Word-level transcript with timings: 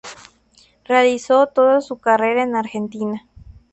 Realizó 0.85 1.45
toda 1.45 1.79
su 1.79 1.99
carrera 1.99 2.41
en 2.41 2.55
Argentina. 2.55 3.27